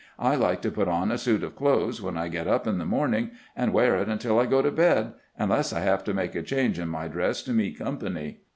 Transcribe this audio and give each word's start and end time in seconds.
I 0.17 0.33
like 0.33 0.63
to 0.63 0.71
put 0.71 0.87
on 0.87 1.11
a 1.11 1.17
suit 1.19 1.43
of 1.43 1.55
clothes 1.55 2.01
when 2.01 2.17
I 2.17 2.27
get 2.27 2.47
up 2.47 2.65
in 2.65 2.79
the 2.79 2.87
morning, 2.87 3.29
and 3.55 3.71
wear 3.71 3.95
it 3.97 4.07
until 4.07 4.39
I 4.39 4.47
go 4.47 4.63
to 4.63 4.71
bed, 4.71 5.13
unless 5.37 5.71
I 5.71 5.81
have 5.81 6.03
to 6.05 6.13
make 6.15 6.33
a 6.33 6.41
change 6.41 6.79
in 6.79 6.89
my 6.89 7.07
dress 7.07 7.43
to 7.43 7.51
meet 7.53 7.77
company. 7.77 8.39